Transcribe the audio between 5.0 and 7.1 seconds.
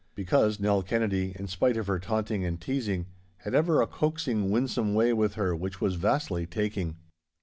with her which was vastly taking.